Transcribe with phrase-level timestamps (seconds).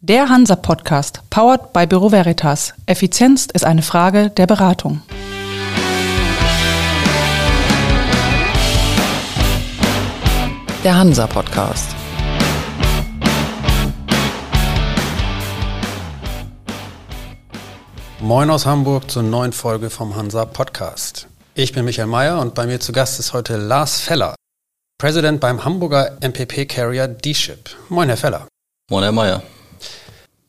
[0.00, 2.72] Der Hansa Podcast, powered by Büro Veritas.
[2.86, 5.02] Effizienz ist eine Frage der Beratung.
[10.84, 11.96] Der Hansa Podcast.
[18.20, 21.26] Moin aus Hamburg zur neuen Folge vom Hansa Podcast.
[21.54, 24.36] Ich bin Michael Mayer und bei mir zu Gast ist heute Lars Feller,
[24.96, 27.68] Präsident beim Hamburger MPP Carrier D-Ship.
[27.88, 28.46] Moin, Herr Feller.
[28.88, 29.42] Moin, Herr Mayer.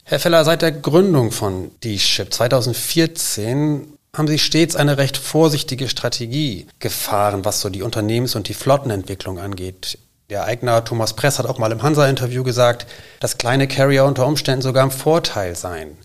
[0.10, 6.66] Herr Feller, seit der Gründung von D-Ship 2014 haben Sie stets eine recht vorsichtige Strategie
[6.80, 10.00] gefahren, was so die Unternehmens- und die Flottenentwicklung angeht.
[10.32, 12.88] Der Eigner Thomas Press hat auch mal im Hansa-Interview gesagt,
[13.20, 15.96] dass kleine Carrier unter Umständen sogar im Vorteil seien.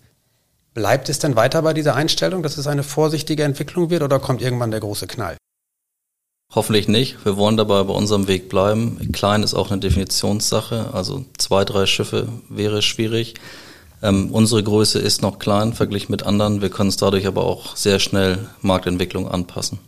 [0.75, 4.42] Bleibt es denn weiter bei dieser Einstellung, dass es eine vorsichtige Entwicklung wird oder kommt
[4.42, 5.39] irgendwann der große Knall?
[6.55, 7.25] Hoffentlich nicht.
[7.25, 9.12] Wir wollen dabei bei unserem Weg bleiben.
[9.12, 10.91] Klein ist auch eine Definitionssache.
[10.92, 13.36] Also zwei, drei Schiffe wäre schwierig.
[14.04, 16.60] Ähm, unsere Größe ist noch klein verglichen mit anderen.
[16.60, 19.78] Wir können es dadurch aber auch sehr schnell Marktentwicklung anpassen.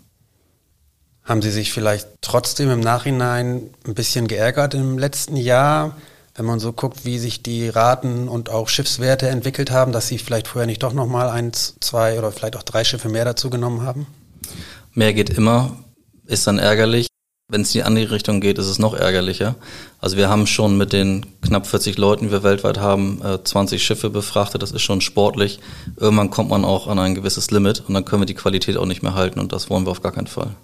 [1.22, 5.94] Haben Sie sich vielleicht trotzdem im Nachhinein ein bisschen geärgert im letzten Jahr?
[6.36, 10.18] wenn man so guckt, wie sich die Raten und auch Schiffswerte entwickelt haben, dass sie
[10.18, 13.82] vielleicht vorher nicht doch nochmal eins, zwei oder vielleicht auch drei Schiffe mehr dazu genommen
[13.82, 14.06] haben?
[14.92, 15.76] Mehr geht immer,
[16.26, 17.08] ist dann ärgerlich.
[17.48, 19.54] Wenn es in die andere Richtung geht, ist es noch ärgerlicher.
[20.00, 23.84] Also wir haben schon mit den knapp 40 Leuten, die wir weltweit haben, 20 äh,
[23.84, 24.62] Schiffe befrachtet.
[24.62, 25.60] Das ist schon sportlich.
[25.96, 28.86] Irgendwann kommt man auch an ein gewisses Limit und dann können wir die Qualität auch
[28.86, 30.56] nicht mehr halten und das wollen wir auf gar keinen Fall.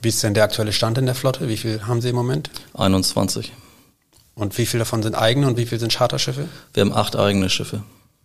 [0.00, 1.46] Wie ist denn der aktuelle Stand in der Flotte?
[1.48, 2.50] Wie viel haben Sie im Moment?
[2.72, 3.52] 21.
[4.34, 6.48] Und wie viele davon sind eigene und wie viele sind Charterschiffe?
[6.72, 7.82] Wir haben acht eigene Schiffe.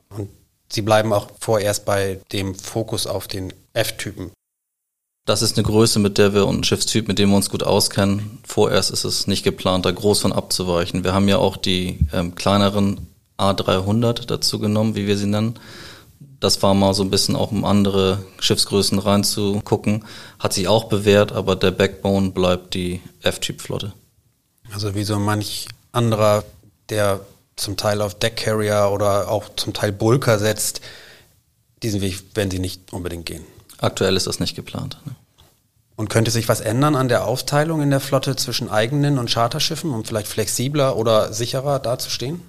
[0.09, 0.29] Und
[0.71, 4.31] Sie bleiben auch vorerst bei dem Fokus auf den F-Typen.
[5.25, 7.63] Das ist eine Größe, mit der wir und ein Schiffstyp, mit dem wir uns gut
[7.63, 8.39] auskennen.
[8.45, 11.05] Vorerst ist es nicht geplant, da groß von abzuweichen.
[11.05, 13.07] Wir haben ja auch die ähm, kleineren
[13.38, 15.57] A300 dazu genommen, wie wir sie nennen.
[16.41, 20.03] Das war mal so ein bisschen auch um andere Schiffsgrößen reinzugucken.
[20.39, 23.94] Hat sich auch bewährt, aber der Backbone bleibt die F-Typ-Flotte.
[24.73, 26.44] Also wie so manch anderer,
[26.90, 27.22] der
[27.55, 30.81] zum Teil auf Deckcarrier oder auch zum Teil Bulker setzt,
[31.81, 33.45] diesen Weg werden sie nicht unbedingt gehen.
[33.83, 34.97] Aktuell ist das nicht geplant.
[35.05, 35.16] Ne?
[35.95, 39.91] Und könnte sich was ändern an der Aufteilung in der Flotte zwischen eigenen und Charterschiffen,
[39.91, 42.41] um vielleicht flexibler oder sicherer dazustehen?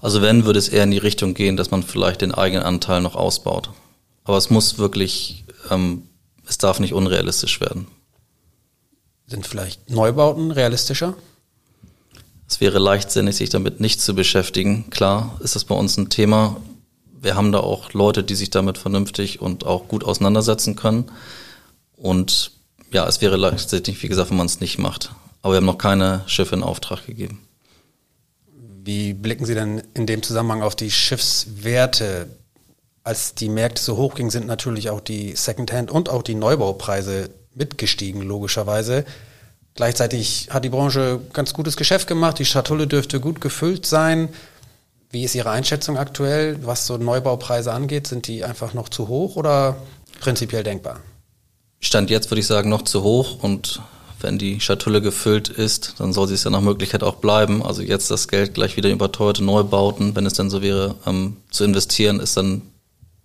[0.00, 3.00] Also wenn, würde es eher in die Richtung gehen, dass man vielleicht den eigenen Anteil
[3.00, 3.70] noch ausbaut.
[4.24, 6.08] Aber es muss wirklich, ähm,
[6.46, 7.86] es darf nicht unrealistisch werden.
[9.26, 11.14] Sind vielleicht Neubauten realistischer?
[12.48, 14.90] Es wäre leichtsinnig, sich damit nicht zu beschäftigen.
[14.90, 16.56] Klar ist das bei uns ein Thema.
[17.24, 21.10] Wir haben da auch Leute, die sich damit vernünftig und auch gut auseinandersetzen können.
[21.96, 22.52] Und
[22.92, 25.12] ja, es wäre leichtsinnig, wie gesagt, wenn man es nicht macht.
[25.42, 27.40] Aber wir haben noch keine Schiffe in Auftrag gegeben.
[28.84, 32.28] Wie blicken Sie denn in dem Zusammenhang auf die Schiffswerte?
[33.02, 37.30] Als die Märkte so hoch gingen, sind natürlich auch die Secondhand- und auch die Neubaupreise
[37.54, 39.04] mitgestiegen, logischerweise.
[39.74, 42.38] Gleichzeitig hat die Branche ganz gutes Geschäft gemacht.
[42.38, 44.28] Die Schatulle dürfte gut gefüllt sein.
[45.14, 48.08] Wie ist Ihre Einschätzung aktuell, was so Neubaupreise angeht?
[48.08, 49.76] Sind die einfach noch zu hoch oder
[50.18, 50.98] prinzipiell denkbar?
[51.78, 53.80] Stand jetzt würde ich sagen noch zu hoch und
[54.18, 57.62] wenn die Schatulle gefüllt ist, dann soll sie es ja nach Möglichkeit auch bleiben.
[57.62, 61.62] Also jetzt das Geld gleich wieder überteuerte Neubauten, wenn es denn so wäre, ähm, zu
[61.62, 62.62] investieren, ist dann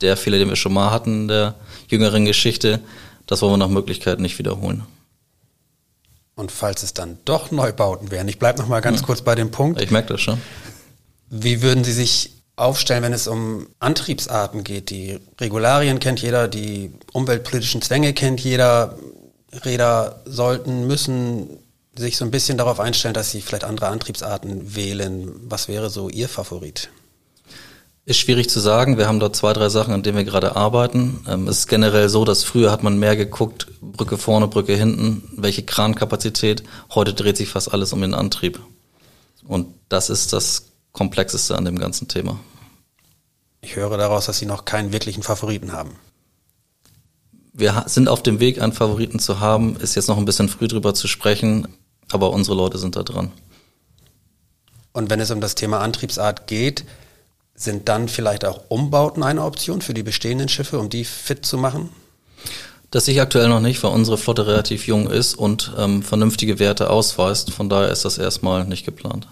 [0.02, 1.56] der Fehler, den wir schon mal hatten in der
[1.88, 2.82] jüngeren Geschichte.
[3.26, 4.84] Das wollen wir nach Möglichkeit nicht wiederholen.
[6.36, 9.08] Und falls es dann doch Neubauten wären, ich bleibe noch mal ganz ja.
[9.08, 9.82] kurz bei dem Punkt.
[9.82, 10.40] Ich merke das schon.
[11.30, 14.90] Wie würden Sie sich aufstellen, wenn es um Antriebsarten geht?
[14.90, 18.98] Die Regularien kennt jeder, die umweltpolitischen Zwänge kennt jeder.
[19.66, 21.58] Räder sollten, müssen
[21.96, 25.32] sich so ein bisschen darauf einstellen, dass sie vielleicht andere Antriebsarten wählen.
[25.44, 26.90] Was wäre so Ihr Favorit?
[28.06, 28.98] Ist schwierig zu sagen.
[28.98, 31.26] Wir haben da zwei, drei Sachen, an denen wir gerade arbeiten.
[31.28, 35.24] Ähm, es ist generell so, dass früher hat man mehr geguckt, Brücke vorne, Brücke hinten,
[35.36, 36.64] welche Krankapazität.
[36.94, 38.60] Heute dreht sich fast alles um den Antrieb.
[39.48, 42.40] Und das ist das Komplexeste an dem ganzen Thema.
[43.62, 45.96] Ich höre daraus, dass Sie noch keinen wirklichen Favoriten haben.
[47.54, 49.76] Wir sind auf dem Weg, einen Favoriten zu haben.
[49.76, 51.68] Ist jetzt noch ein bisschen früh drüber zu sprechen,
[52.12, 53.32] aber unsere Leute sind da dran.
[54.94, 56.86] Und wenn es um das Thema Antriebsart geht,
[57.56, 61.58] sind dann vielleicht auch Umbauten eine Option für die bestehenden Schiffe, um die fit zu
[61.58, 61.90] machen?
[62.92, 66.58] Das sehe ich aktuell noch nicht, weil unsere Flotte relativ jung ist und ähm, vernünftige
[66.58, 67.52] Werte ausweist.
[67.52, 69.28] Von daher ist das erstmal nicht geplant.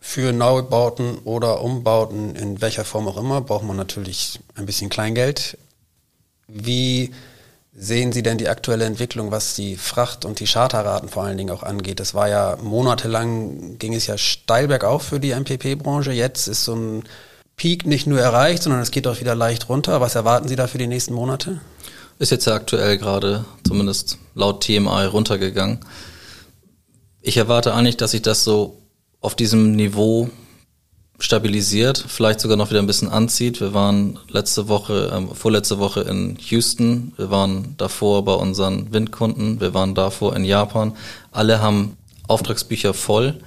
[0.00, 5.58] Für Neubauten oder Umbauten in welcher Form auch immer braucht man natürlich ein bisschen Kleingeld.
[6.46, 7.12] Wie
[7.74, 11.50] sehen Sie denn die aktuelle Entwicklung, was die Fracht- und die Charterraten vor allen Dingen
[11.50, 12.00] auch angeht?
[12.00, 16.12] Das war ja monatelang, ging es ja steil bergauf für die MPP-Branche.
[16.12, 17.04] Jetzt ist so ein
[17.56, 20.00] Peak nicht nur erreicht, sondern es geht auch wieder leicht runter.
[20.00, 21.60] Was erwarten Sie da für die nächsten Monate?
[22.18, 25.80] Ist jetzt ja aktuell gerade, zumindest laut TMI, runtergegangen.
[27.20, 28.78] Ich erwarte eigentlich, dass sich das so
[29.20, 30.30] auf diesem Niveau
[31.18, 33.60] stabilisiert, vielleicht sogar noch wieder ein bisschen anzieht.
[33.60, 39.60] Wir waren letzte Woche, ähm, vorletzte Woche in Houston, wir waren davor bei unseren Windkunden,
[39.60, 40.92] wir waren davor in Japan.
[41.32, 41.96] Alle haben
[42.28, 43.40] Auftragsbücher voll.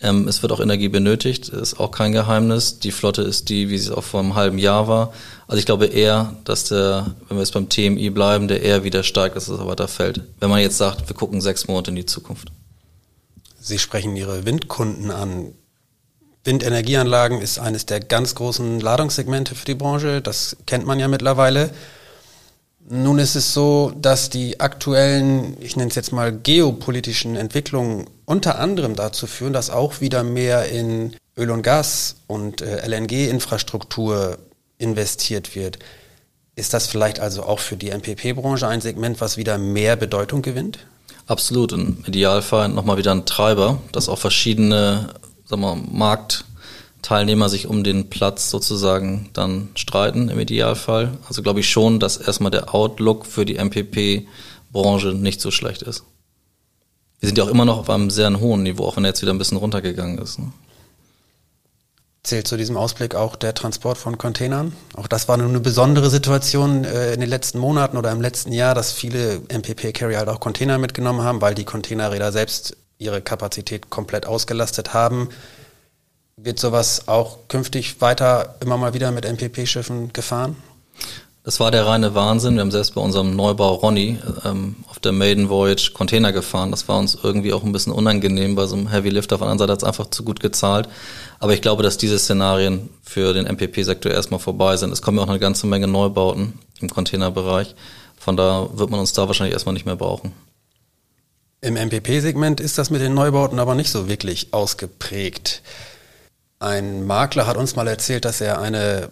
[0.00, 2.78] Ähm, es wird auch Energie benötigt, ist auch kein Geheimnis.
[2.78, 5.12] Die Flotte ist die, wie sie auch vor einem halben Jahr war.
[5.46, 9.02] Also ich glaube eher, dass der, wenn wir jetzt beim TMI bleiben, der eher wieder
[9.02, 10.22] steigt, dass es aber da fällt.
[10.40, 12.50] Wenn man jetzt sagt, wir gucken sechs Monate in die Zukunft.
[13.64, 15.54] Sie sprechen Ihre Windkunden an.
[16.42, 20.20] Windenergieanlagen ist eines der ganz großen Ladungssegmente für die Branche.
[20.20, 21.70] Das kennt man ja mittlerweile.
[22.88, 28.58] Nun ist es so, dass die aktuellen, ich nenne es jetzt mal geopolitischen Entwicklungen unter
[28.58, 34.38] anderem dazu führen, dass auch wieder mehr in Öl und Gas und äh, LNG-Infrastruktur
[34.78, 35.78] investiert wird.
[36.56, 40.80] Ist das vielleicht also auch für die MPP-Branche ein Segment, was wieder mehr Bedeutung gewinnt?
[41.32, 41.72] Absolut.
[41.72, 45.08] Im Idealfall nochmal wieder ein Treiber, dass auch verschiedene
[45.46, 51.16] sagen wir, Marktteilnehmer sich um den Platz sozusagen dann streiten im Idealfall.
[51.26, 56.04] Also glaube ich schon, dass erstmal der Outlook für die MPP-Branche nicht so schlecht ist.
[57.20, 59.22] Wir sind ja auch immer noch auf einem sehr hohen Niveau, auch wenn er jetzt
[59.22, 60.38] wieder ein bisschen runtergegangen ist.
[60.38, 60.52] Ne?
[62.24, 64.76] Zählt zu diesem Ausblick auch der Transport von Containern?
[64.94, 68.76] Auch das war eine besondere Situation äh, in den letzten Monaten oder im letzten Jahr,
[68.76, 74.26] dass viele MPP-Carrier halt auch Container mitgenommen haben, weil die Containerräder selbst ihre Kapazität komplett
[74.26, 75.30] ausgelastet haben.
[76.36, 80.56] Wird sowas auch künftig weiter immer mal wieder mit MPP-Schiffen gefahren?
[81.44, 82.54] Das war der reine Wahnsinn.
[82.54, 86.70] Wir haben selbst bei unserem Neubau Ronny ähm, auf der Maiden Voyage Container gefahren.
[86.70, 89.32] Das war uns irgendwie auch ein bisschen unangenehm bei so einem Heavy Lift.
[89.32, 90.88] Auf der anderen Seite hat es einfach zu gut gezahlt.
[91.40, 94.92] Aber ich glaube, dass diese Szenarien für den MPP-Sektor erstmal vorbei sind.
[94.92, 97.74] Es kommen ja auch eine ganze Menge Neubauten im Containerbereich.
[98.16, 100.32] Von da wird man uns da wahrscheinlich erstmal nicht mehr brauchen.
[101.60, 105.62] Im MPP-Segment ist das mit den Neubauten aber nicht so wirklich ausgeprägt.
[106.60, 109.10] Ein Makler hat uns mal erzählt, dass er eine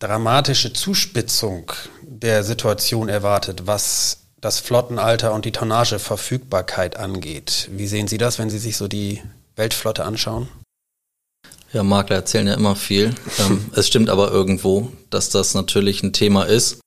[0.00, 1.70] dramatische Zuspitzung
[2.02, 7.68] der Situation erwartet, was das Flottenalter und die Tonnageverfügbarkeit angeht.
[7.70, 9.22] Wie sehen Sie das, wenn Sie sich so die
[9.56, 10.48] Weltflotte anschauen?
[11.72, 13.14] Ja, Makler erzählen ja immer viel.
[13.38, 16.80] Ähm, es stimmt aber irgendwo, dass das natürlich ein Thema ist.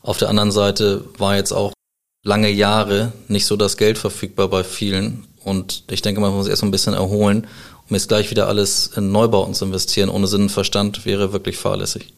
[0.00, 1.72] Auf der anderen Seite war jetzt auch
[2.24, 5.26] lange Jahre nicht so das Geld verfügbar bei vielen.
[5.42, 7.46] Und ich denke, man muss erst ein bisschen erholen,
[7.88, 11.56] um jetzt gleich wieder alles in Neubauten zu investieren, ohne Sinn und Verstand, wäre wirklich
[11.56, 12.12] fahrlässig.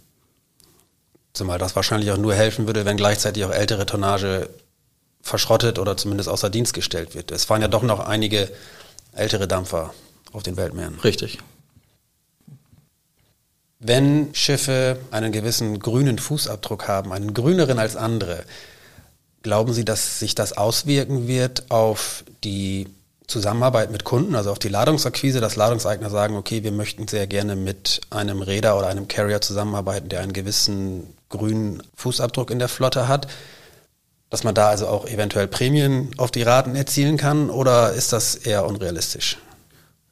[1.32, 4.48] Zumal das wahrscheinlich auch nur helfen würde, wenn gleichzeitig auch ältere Tonnage
[5.22, 7.30] verschrottet oder zumindest außer Dienst gestellt wird.
[7.30, 8.50] Es fahren ja doch noch einige
[9.12, 9.94] ältere Dampfer
[10.32, 10.98] auf den Weltmeeren.
[11.00, 11.38] Richtig.
[13.78, 18.44] Wenn Schiffe einen gewissen grünen Fußabdruck haben, einen grüneren als andere,
[19.42, 22.88] glauben Sie, dass sich das auswirken wird auf die
[23.26, 27.56] Zusammenarbeit mit Kunden, also auf die Ladungsakquise, dass Ladungseigner sagen, okay, wir möchten sehr gerne
[27.56, 33.08] mit einem Räder oder einem Carrier zusammenarbeiten, der einen gewissen grünen Fußabdruck in der Flotte
[33.08, 33.28] hat,
[34.28, 38.34] dass man da also auch eventuell Prämien auf die Raten erzielen kann oder ist das
[38.34, 39.38] eher unrealistisch?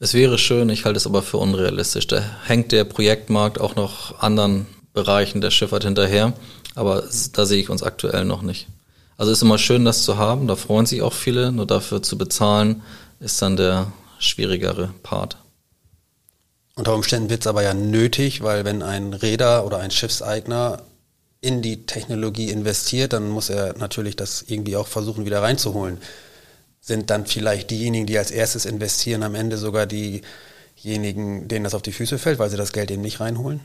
[0.00, 2.06] Es wäre schön, ich halte es aber für unrealistisch.
[2.06, 6.32] Da hängt der Projektmarkt auch noch anderen Bereichen der Schifffahrt hinterher,
[6.74, 8.68] aber da sehe ich uns aktuell noch nicht.
[9.16, 12.16] Also ist immer schön, das zu haben, da freuen sich auch viele, nur dafür zu
[12.16, 12.82] bezahlen,
[13.18, 15.36] ist dann der schwierigere Part.
[16.76, 20.82] Unter Umständen wird es aber ja nötig, weil wenn ein Räder oder ein Schiffseigner
[21.40, 25.98] in die Technologie investiert, dann muss er natürlich das irgendwie auch versuchen, wieder reinzuholen.
[26.80, 31.82] Sind dann vielleicht diejenigen, die als erstes investieren, am Ende sogar diejenigen, denen das auf
[31.82, 33.60] die Füße fällt, weil sie das Geld eben nicht reinholen?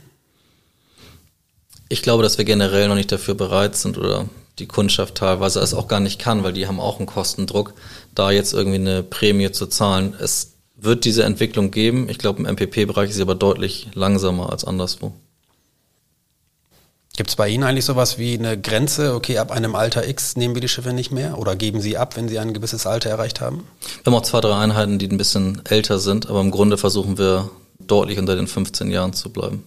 [1.90, 4.28] Ich glaube, dass wir generell noch nicht dafür bereit sind oder
[4.60, 7.74] die Kundschaft teilweise es auch gar nicht kann, weil die haben auch einen Kostendruck,
[8.14, 10.16] da jetzt irgendwie eine Prämie zu zahlen.
[10.20, 12.10] Es wird diese Entwicklung geben.
[12.10, 15.14] Ich glaube, im MPP-Bereich ist sie aber deutlich langsamer als anderswo.
[17.16, 20.56] Gibt es bei Ihnen eigentlich sowas wie eine Grenze, okay, ab einem Alter X nehmen
[20.56, 23.40] wir die Schiffe nicht mehr oder geben sie ab, wenn sie ein gewisses Alter erreicht
[23.40, 23.68] haben?
[24.02, 27.20] Wir haben auch zwei, drei Einheiten, die ein bisschen älter sind, aber im Grunde versuchen
[27.20, 29.64] wir deutlich unter den 15 Jahren zu bleiben.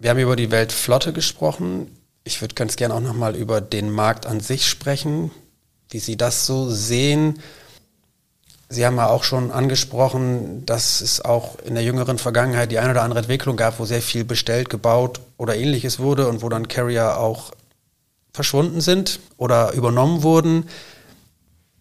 [0.00, 1.96] Wir haben über die Weltflotte gesprochen.
[2.24, 5.30] Ich würde ganz gerne auch nochmal über den Markt an sich sprechen,
[5.90, 7.38] wie Sie das so sehen.
[8.70, 12.90] Sie haben ja auch schon angesprochen, dass es auch in der jüngeren Vergangenheit die eine
[12.90, 16.68] oder andere Entwicklung gab, wo sehr viel bestellt, gebaut oder ähnliches wurde und wo dann
[16.68, 17.52] Carrier auch
[18.32, 20.68] verschwunden sind oder übernommen wurden.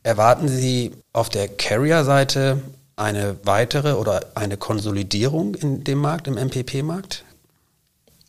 [0.03, 2.62] Erwarten Sie auf der Carrier-Seite
[2.96, 7.25] eine weitere oder eine Konsolidierung in dem Markt, im MPP-Markt?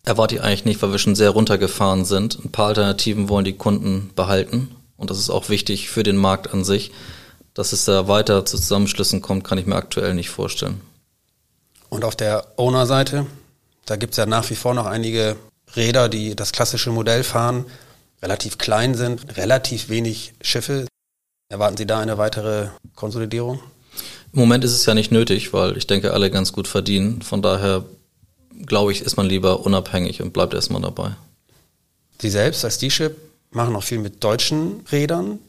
[0.05, 2.45] Erwarte ich eigentlich nicht, weil wir schon sehr runtergefahren sind.
[2.45, 4.75] Ein paar Alternativen wollen die Kunden behalten.
[4.97, 6.91] Und das ist auch wichtig für den Markt an sich.
[7.59, 10.81] Dass es da weiter zu Zusammenschlüssen kommt, kann ich mir aktuell nicht vorstellen.
[11.89, 13.27] Und auf der Owner-Seite,
[13.85, 15.35] da gibt es ja nach wie vor noch einige
[15.75, 17.65] Räder, die das klassische Modell fahren,
[18.23, 20.87] relativ klein sind, relativ wenig Schiffe.
[21.49, 23.59] Erwarten Sie da eine weitere Konsolidierung?
[24.33, 27.23] Im Moment ist es ja nicht nötig, weil ich denke, alle ganz gut verdienen.
[27.23, 27.85] Von daher
[28.67, 31.17] glaube ich, ist man lieber unabhängig und bleibt erstmal dabei.
[32.21, 33.17] Sie selbst als D-Ship
[33.51, 35.41] machen auch viel mit deutschen Rädern.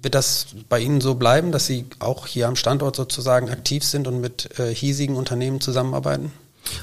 [0.00, 4.06] Wird das bei Ihnen so bleiben, dass Sie auch hier am Standort sozusagen aktiv sind
[4.06, 6.32] und mit äh, hiesigen Unternehmen zusammenarbeiten?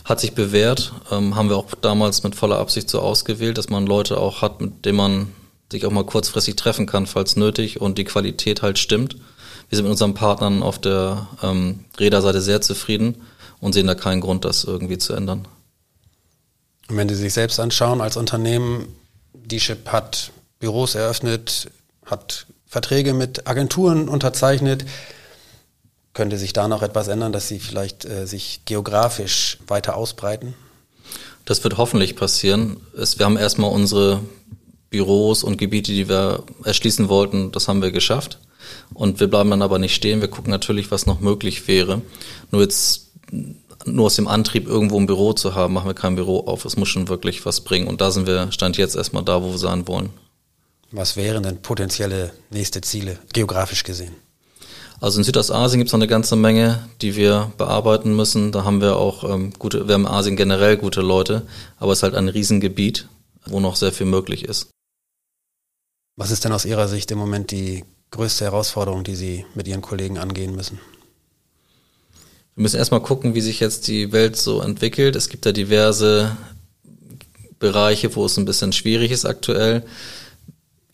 [0.04, 3.86] Hat sich bewährt, ähm, haben wir auch damals mit voller Absicht so ausgewählt, dass man
[3.86, 5.28] Leute auch hat, mit denen man
[5.72, 9.16] sich auch mal kurzfristig treffen kann, falls nötig und die Qualität halt stimmt.
[9.70, 13.22] Wir sind mit unseren Partnern auf der ähm, Räderseite sehr zufrieden
[13.60, 15.48] und sehen da keinen Grund, das irgendwie zu ändern.
[16.88, 18.88] Und wenn Sie sich selbst anschauen als Unternehmen,
[19.34, 21.72] die Chip hat Büros eröffnet,
[22.06, 24.86] hat Verträge mit Agenturen unterzeichnet.
[26.14, 30.54] Könnte sich da noch etwas ändern, dass sie vielleicht äh, sich geografisch weiter ausbreiten?
[31.44, 32.78] Das wird hoffentlich passieren.
[32.98, 34.22] Es, wir haben erstmal unsere
[34.90, 38.40] Büros und Gebiete, die wir erschließen wollten, das haben wir geschafft.
[38.94, 40.22] Und wir bleiben dann aber nicht stehen.
[40.22, 42.02] Wir gucken natürlich, was noch möglich wäre.
[42.52, 43.12] Nur jetzt
[43.86, 46.66] nur aus dem Antrieb, irgendwo ein Büro zu haben, machen wir kein Büro auf.
[46.66, 47.88] Es muss schon wirklich was bringen.
[47.88, 50.10] Und da sind wir, stand jetzt erstmal da, wo wir sein wollen.
[50.92, 54.16] Was wären denn potenzielle nächste Ziele, geografisch gesehen?
[55.02, 58.52] Also in Südostasien gibt es noch eine ganze Menge, die wir bearbeiten müssen.
[58.52, 61.46] Da haben wir auch ähm, gute, wir haben in Asien generell gute Leute,
[61.78, 63.08] aber es ist halt ein Riesengebiet,
[63.46, 64.70] wo noch sehr viel möglich ist.
[66.16, 69.82] Was ist denn aus Ihrer Sicht im Moment die größte Herausforderung, die Sie mit Ihren
[69.82, 70.80] Kollegen angehen müssen?
[72.56, 75.18] Wir müssen erstmal gucken, wie sich jetzt die Welt so entwickelt.
[75.18, 76.38] Es gibt da diverse
[77.60, 79.84] Bereiche, wo es ein bisschen schwierig ist aktuell.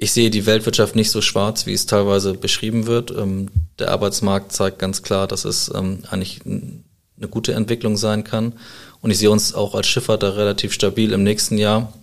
[0.04, 3.12] Ich sehe die Weltwirtschaft nicht so schwarz, wie es teilweise beschrieben wird.
[3.12, 8.54] Ähm, der Arbeitsmarkt zeigt ganz klar, dass es ähm, eigentlich eine gute Entwicklung sein kann.
[9.02, 11.94] Und ich sehe uns auch als Schifffahrt da relativ stabil im nächsten Jahr.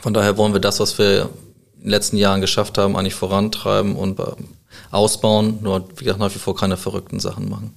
[0.00, 1.28] Von daher wollen wir das, was wir
[1.74, 4.50] in den letzten Jahren geschafft haben, eigentlich vorantreiben und ähm,
[4.92, 5.58] ausbauen.
[5.60, 7.74] Nur, wie gesagt, nach wie vor keine verrückten Sachen machen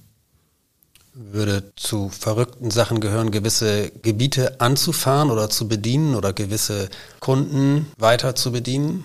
[1.16, 6.88] würde zu verrückten Sachen gehören, gewisse Gebiete anzufahren oder zu bedienen oder gewisse
[7.20, 9.04] Kunden weiter zu bedienen?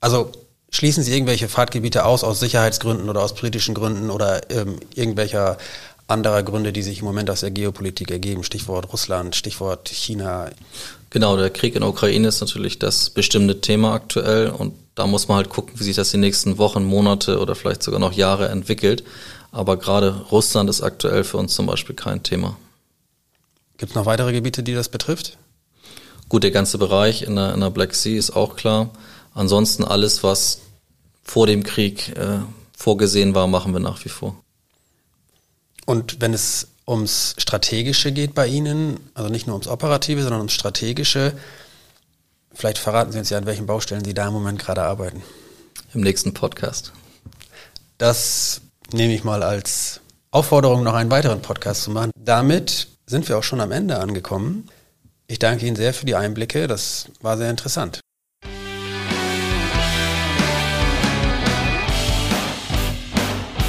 [0.00, 0.32] Also
[0.70, 5.58] schließen Sie irgendwelche Fahrtgebiete aus aus Sicherheitsgründen oder aus politischen Gründen oder ähm, irgendwelcher
[6.06, 8.42] anderer Gründe, die sich im Moment aus der Geopolitik ergeben?
[8.42, 10.50] Stichwort Russland, Stichwort China.
[11.10, 15.28] Genau, der Krieg in der Ukraine ist natürlich das bestimmte Thema aktuell und da muss
[15.28, 18.48] man halt gucken, wie sich das die nächsten Wochen, Monate oder vielleicht sogar noch Jahre
[18.48, 19.04] entwickelt.
[19.52, 22.56] Aber gerade Russland ist aktuell für uns zum Beispiel kein Thema.
[23.78, 25.38] Gibt es noch weitere Gebiete, die das betrifft?
[26.28, 28.90] Gut, der ganze Bereich in der, in der Black Sea ist auch klar.
[29.34, 30.60] Ansonsten alles, was
[31.22, 32.40] vor dem Krieg äh,
[32.76, 34.36] vorgesehen war, machen wir nach wie vor.
[35.84, 40.54] Und wenn es ums Strategische geht bei Ihnen, also nicht nur ums Operative, sondern ums
[40.54, 41.34] Strategische,
[42.52, 45.22] vielleicht verraten Sie uns ja, an welchen Baustellen Sie da im Moment gerade arbeiten.
[45.94, 46.92] Im nächsten Podcast.
[47.98, 48.60] Das
[48.92, 52.10] nehme ich mal als Aufforderung, noch einen weiteren Podcast zu machen.
[52.18, 54.68] Damit sind wir auch schon am Ende angekommen.
[55.26, 56.66] Ich danke Ihnen sehr für die Einblicke.
[56.68, 58.00] Das war sehr interessant.